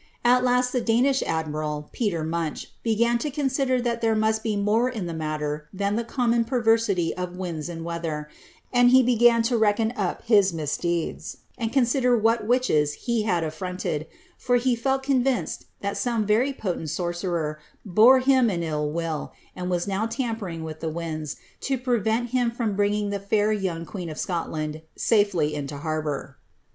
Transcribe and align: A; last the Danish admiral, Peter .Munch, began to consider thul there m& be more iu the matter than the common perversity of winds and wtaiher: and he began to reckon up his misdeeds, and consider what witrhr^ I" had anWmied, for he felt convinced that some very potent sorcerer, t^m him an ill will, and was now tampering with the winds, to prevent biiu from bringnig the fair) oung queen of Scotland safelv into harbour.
A; 0.25 0.41
last 0.41 0.71
the 0.71 0.81
Danish 0.81 1.21
admiral, 1.21 1.87
Peter 1.91 2.23
.Munch, 2.23 2.71
began 2.81 3.19
to 3.19 3.29
consider 3.29 3.79
thul 3.79 3.97
there 4.01 4.13
m& 4.13 4.33
be 4.41 4.55
more 4.55 4.91
iu 4.91 5.01
the 5.01 5.13
matter 5.13 5.69
than 5.71 5.95
the 5.95 6.03
common 6.03 6.43
perversity 6.43 7.15
of 7.15 7.37
winds 7.37 7.69
and 7.69 7.83
wtaiher: 7.85 8.25
and 8.73 8.89
he 8.89 9.03
began 9.03 9.43
to 9.43 9.59
reckon 9.59 9.93
up 9.95 10.23
his 10.23 10.53
misdeeds, 10.53 11.37
and 11.55 11.71
consider 11.71 12.17
what 12.17 12.47
witrhr^ 12.47 12.97
I" 13.23 13.27
had 13.27 13.43
anWmied, 13.43 14.07
for 14.39 14.55
he 14.55 14.75
felt 14.75 15.03
convinced 15.03 15.65
that 15.81 15.97
some 15.97 16.25
very 16.25 16.51
potent 16.51 16.89
sorcerer, 16.89 17.59
t^m 17.87 18.23
him 18.23 18.49
an 18.49 18.63
ill 18.63 18.89
will, 18.91 19.33
and 19.55 19.69
was 19.69 19.87
now 19.87 20.07
tampering 20.07 20.63
with 20.63 20.79
the 20.79 20.89
winds, 20.89 21.35
to 21.59 21.77
prevent 21.77 22.31
biiu 22.31 22.51
from 22.51 22.75
bringnig 22.75 23.11
the 23.11 23.19
fair) 23.19 23.49
oung 23.55 23.85
queen 23.85 24.09
of 24.09 24.17
Scotland 24.19 24.81
safelv 24.97 25.51
into 25.53 25.77
harbour. 25.77 26.37